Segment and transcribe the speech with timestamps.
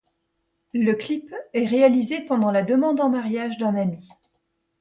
[0.73, 4.09] Le clip est réalisé pendant la demande en mariage d'un ami.